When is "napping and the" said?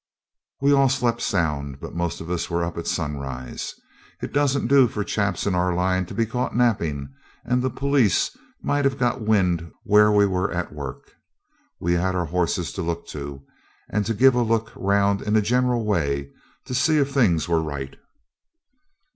6.55-7.69